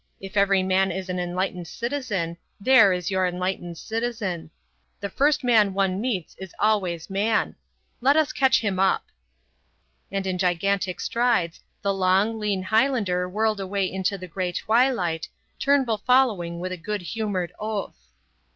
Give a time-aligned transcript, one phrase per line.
[0.19, 4.49] If every man is an enlightened citizen, there is your enlightened citizen.
[4.99, 7.55] The first man one meets is always man.
[7.99, 9.05] Let us catch him up."
[10.11, 15.27] And in gigantic strides the long, lean Highlander whirled away into the grey twilight,
[15.59, 18.07] Turnbull following with a good humoured oath.